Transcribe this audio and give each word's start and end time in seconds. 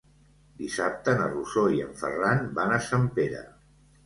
Dissabte 0.61 1.13
na 1.19 1.27
Rosó 1.33 1.67
i 1.75 1.83
en 1.89 1.93
Ferran 2.01 2.43
van 2.57 2.75
a 2.79 2.81
Sempere. 2.89 3.45